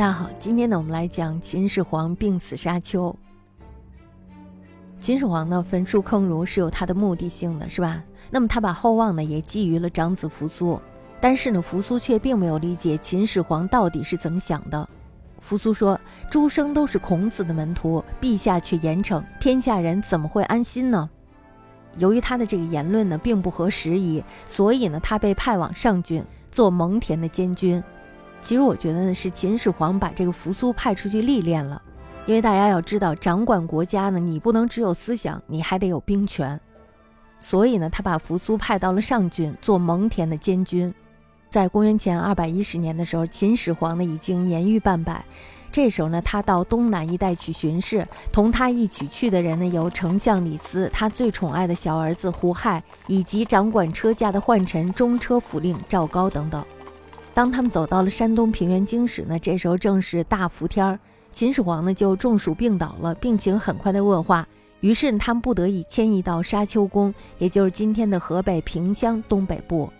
[0.00, 3.14] 大家好，今天呢，我们来讲秦始皇病死沙丘。
[4.98, 8.02] 秦始皇呢，焚书坑儒是有他的目的性的，是吧？
[8.30, 10.80] 那么他把厚望呢，也寄予了长子扶苏，
[11.20, 14.88] 但是呢，扶苏却并没有理解秦始皇到底是怎么想的。
[15.38, 16.00] 扶苏说
[16.32, 21.10] ：“诸生都是孔子的门徒，陛下却严惩天下人，怎么会安心呢？”
[22.00, 27.84] 由于他的这个言论呢，并不合时宜，所以呢，他被派往上郡做蒙恬的监军。
[28.40, 31.80] 其实我觉得呢，是秦始皇把这个扶苏派出去历练了，
[32.26, 36.58] 因为大家要知道，掌管国家呢，你不能只有思想，你还得有兵权。
[37.38, 40.92] 所以呢，他把扶苏派到了上郡做蒙恬的监军。
[41.48, 45.24] 在公元前二百一十年的时候，秦始皇呢已经年逾半百，
[45.72, 56.64] 这时候呢，他到东南一带去巡视，同他一起去的人呢有丞相李斯，他最宠爱的小儿子胡亥，以及掌管车驾的宦臣中车府令赵高等等。
[57.40, 60.98] 当他们走到了山东平原京时呢，这时候正是大伏天儿，
[61.32, 64.46] 秦始皇呢就中暑病倒了，病情很快的恶化，
[64.80, 69.90] 于是他们不得已迁移到沙丘宫，也就是今天的河北平乡东北部。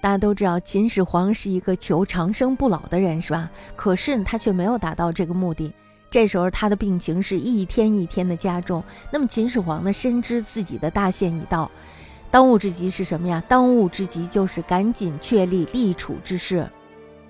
[0.00, 3.48] 大家都知道秦始皇是一个求长生不老的人，是吧？
[3.76, 5.72] 可是他却没有达到这个目的，
[6.10, 8.82] 这时候他的病情是一天一天的加重。
[9.12, 11.70] 那么秦始皇呢，深知自己的大限已到。
[12.30, 13.42] 当务之急是什么呀？
[13.48, 16.68] 当务之急就是赶紧确立立储之事。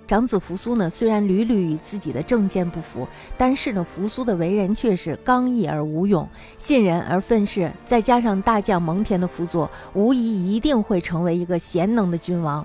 [0.06, 12.64] 长子扶苏呢，虽然屡屡与自己的政见不符，但是呢，扶苏的为人却是刚毅而无勇，信人而愤世，再加上大将蒙恬的辅佐，无疑一定会成为一个贤能的君王。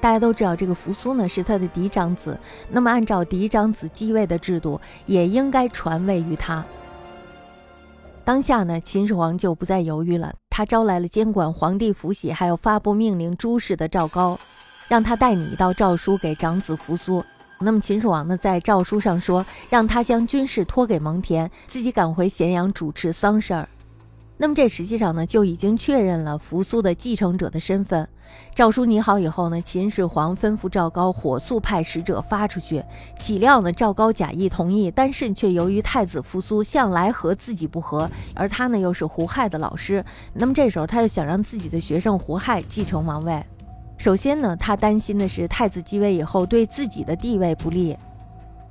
[0.00, 2.38] 大家都知道，这个扶苏呢是他的嫡长子，
[2.70, 6.64] 那么按照嫡长子继位的制度，也应该传位于他。
[8.26, 10.34] 当下呢，秦始皇就不再犹豫了。
[10.50, 14.36] 他招来了监管皇帝福玺还有发布命令诸事的赵高，
[14.88, 17.24] 让他带你一道诏书给长子扶苏。
[17.60, 23.68] 那么秦始皇呢，在诏书上说，让他将军事托给蒙恬，自己赶回咸阳主持丧事儿。
[24.38, 28.06] 那么这实际上呢，就已经确认了扶苏的继承者的身份。
[28.54, 32.84] 诏书拟好以后呢，秦始皇吩咐赵高火速派使者发出去。
[33.18, 40.04] 岂料呢，赵高假意同意，但是却由于太子扶苏向来和自己不和，而他呢又是胡亥的老师，
[40.34, 43.42] 那么这时候他就想让自己的学生胡亥继承王位。
[43.96, 47.96] 首先呢，他担心的是太子继位以后对自己的地位不利；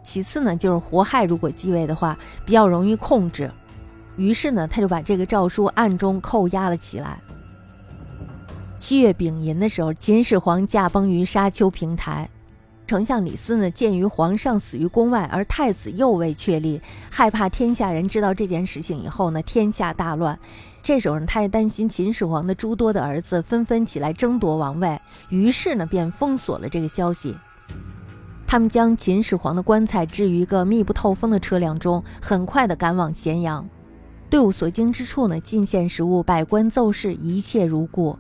[0.03, 2.15] 其次呢，就是胡亥如果继位的话，
[2.45, 3.49] 比较容易控制。
[4.17, 7.19] 于是呢，他就把这个诏书暗中扣押了起来。
[8.79, 12.29] 七月丙寅的时候，秦始皇驾崩于沙丘平台。
[12.87, 20.37] 丞相李斯呢，鉴于皇上死于宫外，而太子又未确立，害怕天下人知道这件事情以后呢，天下大乱。
[20.83, 27.35] 这时候呢，他也担心秦始皇的诸多的儿子纷纷起来争夺王位，于是呢，便封锁了这个消息。
[28.45, 33.67] 他们将秦始皇的棺材置于一个密不透风的车辆中，很快的赶往咸阳。
[34.35, 38.19] 队伍所经之处呢，进献食物，百官奏事，一切如故。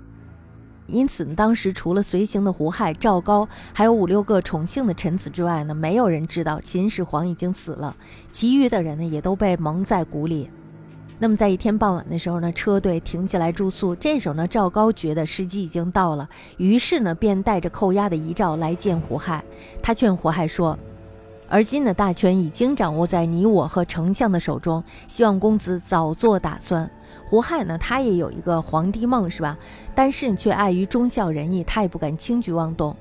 [0.87, 7.93] 因此呢，当时除了随行的胡亥、赵高，还有五六个宠幸的臣子之外呢，没有人知道秦始皇已经死了。
[8.31, 10.47] 其余的人呢，也都被蒙在鼓里。
[11.19, 13.93] 那么在一天傍晚的时候呢，车队停下来住宿。
[13.93, 19.43] 这时候呢，赵高觉得时机已经到了，于是呢，便带着扣押的遗诏来见胡亥。
[19.83, 20.79] 他劝胡亥说。
[21.47, 26.89] 而今的大权已经掌握在你我和丞相的手中，希望公子早做打算。
[27.27, 29.57] 胡亥呢，他也有一个皇帝梦，是吧？
[29.93, 32.95] 但是却碍于忠孝仁义，他也不敢轻举妄动。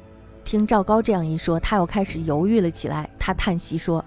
[0.45, 3.09] 听赵高这样一说，他又开始犹豫了起来。
[3.19, 4.05] 他叹息说：“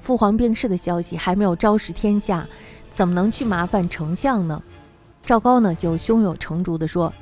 [0.00, 2.46] 父皇病逝的消息还没有昭示天下，
[2.90, 4.62] 怎么能去麻烦丞相呢？”
[5.24, 7.12] 赵高呢，就胸有成竹地说。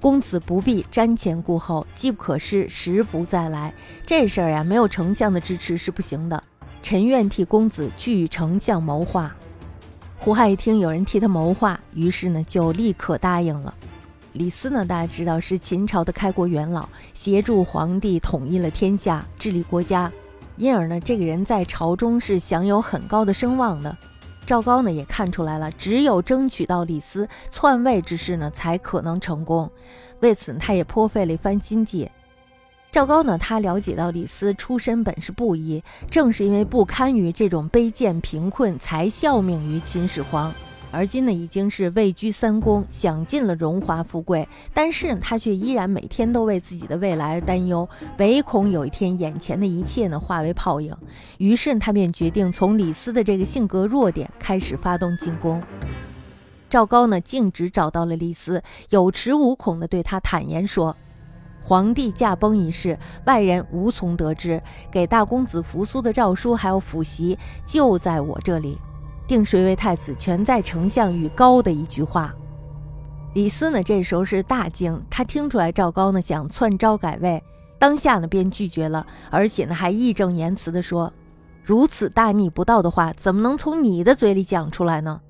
[0.00, 3.74] 公子不必瞻前顾后，机不可失，时不再来。
[4.06, 6.42] 这事儿呀，没有丞相的支持是不行的。
[6.82, 9.34] 臣愿替公子去与丞相谋划。
[10.16, 13.74] 胡亥一听有人替他谋划，于是呢就立刻答应了。
[14.34, 20.10] 李斯呢，大家知道是秦朝的开国元老，协助皇帝统一了天下，治理国家，
[20.56, 23.96] 因而呢，这个人在朝中是享有很高的声望的。
[24.48, 29.70] 赵高呢也看出来了，只有争取到李斯篡位之事呢，才可能成功。
[30.20, 32.10] 为此，他也颇费了一番心计。
[32.90, 40.50] 赵高呢，他了解到李斯出身本是布衣，正是因为不堪于这种卑贱贫困，才效命于秦始皇。
[40.90, 47.86] 而今呢，已经是位居三公，享尽了荣华富贵，但是他却依然每天都为自己的未来而担忧，
[48.16, 50.96] 唯恐有一天眼前的一切呢化为泡影。
[51.36, 55.62] 于是他便决定从李斯的这个性格弱点开始发动进攻。
[56.70, 60.96] 赵高呢径直找到了李斯，有恃无恐地对他坦言说
[61.62, 64.62] ：“皇帝驾崩一事，外人无从得知。
[64.90, 68.78] 给大公子扶苏的诏书还有府席就在我这里，
[69.28, 72.34] 定谁为太子，全在丞相与高的一句话。
[73.34, 77.40] 李斯呢，这时候是大惊，他听出来赵高呢想篡招改位，
[77.78, 81.12] 当下呢便拒绝了，而且呢还义正言辞地说
[81.62, 85.20] ：“如此大逆不道的话，怎么能从你的嘴里讲出来呢？”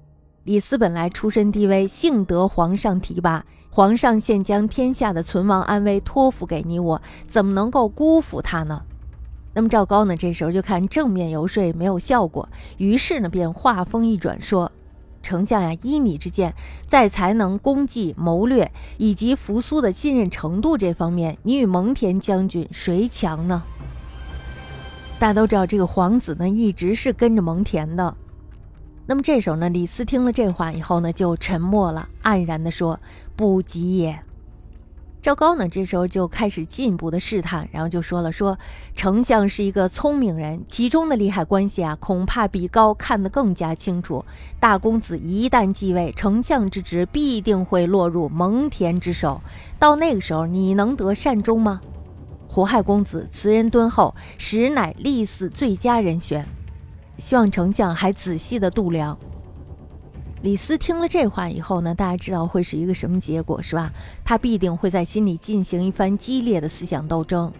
[0.44, 8.82] 李斯本来出身低微，幸得皇上提拔，皇上现将天下的存亡安危托付给你我，怎么能够辜负他呢？
[9.58, 14.70] 那么赵高呢，这时候就看正面游说没有效果，于是呢便话锋一转说。
[15.20, 16.54] 丞相呀，依你之见，
[16.86, 23.64] 在才能、功绩、谋略以及扶苏的信任程度这方面，你与蒙恬将军谁强呢？
[25.18, 28.16] 大家都知道，这个皇子呢一直是跟着蒙恬的。
[29.06, 33.00] 那么这时候呢，李斯听了这话以后呢，就沉默了，黯然地说
[33.34, 34.20] ：“不及也。”
[35.20, 38.56] 赵高呢，这时候就开始进一步的试探，然后就说了：“说
[38.94, 44.24] 丞相是一个聪明人，其中的利害关系啊，恐怕比高看得更加清楚。
[44.60, 49.40] 大公子一旦继位，丞相之职必定会落入蒙恬之手，
[49.76, 51.80] 到那个时候，你能得善终吗？
[52.46, 56.46] 胡亥公子此人敦厚，实乃立嗣最佳人选，
[57.18, 59.18] 希望丞相还仔细的度量。”
[60.40, 63.92] 李斯听了这话以后呢，大家知道会是一个什么结果是吧？
[64.24, 67.52] 他必定会在心里进行一番激烈的思想斗争。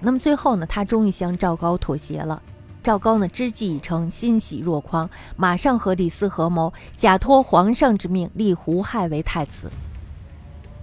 [0.00, 2.42] 那么最后呢，他终于向赵高妥协了。
[2.82, 9.70] 赵高呢知计已成，欣喜若狂，马上和李斯合谋，假托皇上之命立胡亥为太子。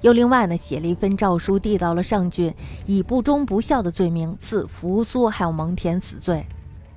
[0.02, 2.54] 又另外呢写了一份诏书递到了上郡，
[2.86, 6.46] 以不忠不孝的罪名赐扶苏还有蒙恬死罪。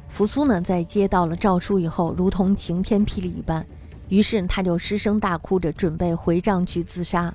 [0.09, 3.67] 扶苏呢在接到了诏书以后，如同晴天霹雳一般。
[4.13, 7.33] 于是他就失声大哭着，准备回帐去自杀。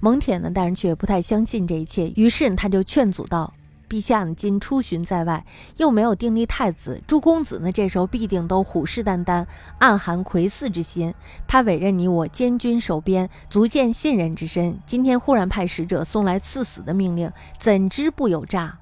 [0.00, 2.10] 蒙恬呢，但是却不太相信这一切。
[2.16, 3.52] 于是他就劝阻道
[3.86, 5.44] ：“陛下呢，今出巡在外，
[5.76, 9.44] 又没有订立太子，诸公子呢，这时候必定都虎视眈眈，
[9.78, 11.12] 暗含窥伺之心。
[11.46, 14.78] 他委任你我监军守边，足见信任之深。
[14.86, 18.78] 今天忽然派使者送来赐死的命令，怎知不有诈？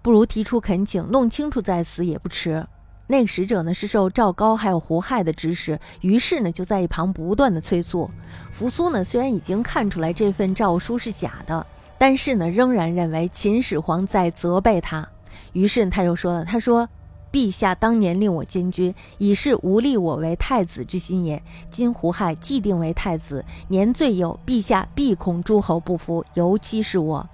[0.00, 2.66] 不如提出恳请，弄清楚再死也不迟。”
[3.10, 8.08] 那个使者呢是受赵高还有胡亥的指使，于是呢就在一旁不断的催促。
[8.50, 11.66] 扶苏呢虽然已经看出来这份诏书是假的，
[11.98, 15.08] 但是呢仍然认为秦始皇在责备他，
[15.52, 16.88] 于是他就说了：“他说，
[17.32, 21.42] 陛下当年令我监军，已是无立我为太子之心也。
[21.68, 27.28] 今胡亥既定为太子，年最幼，陛下必恐诸侯不服，尤其是我。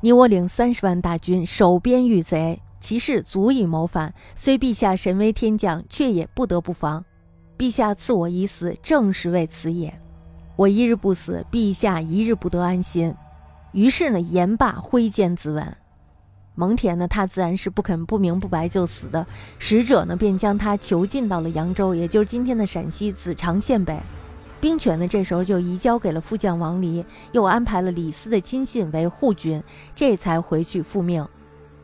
[0.00, 7.04] 你我领三十万大军，守边御贼。”其事足以谋反，虽陛下神威天降，却也不得不防。
[7.58, 9.92] 陛下赐我一死，正是为此也。
[10.56, 13.14] 我一日不死，陛下一日不得安心。
[13.72, 15.66] 于是呢，言罢挥剑自刎。
[16.54, 19.24] 蒙恬呢，他自然是不肯不明不白就死的。
[19.58, 24.00] 使者呢，便将他囚禁到了扬州，也就是今天的陕西子长县北。
[24.60, 29.62] 兵权呢，这时候就移交给了副将王离，又安排了李斯的亲信为护军，
[29.94, 31.24] 这才回去复命。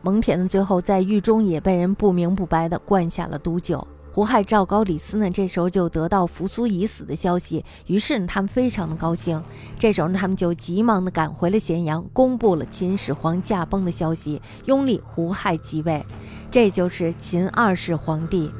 [0.04, 3.88] 蒙恬呢，最后在狱中也被人不明不白的灌下了毒酒。
[4.12, 9.42] 胡亥、赵高、李斯呢，这时候就得到扶苏已死的消息，于是呢，他们非常的高兴。
[9.78, 16.04] 这时候呢，他们就急忙的赶回了咸阳，公布了秦始皇驾崩的消息，拥立胡亥即位，
[16.50, 18.50] 这就是秦二世皇帝。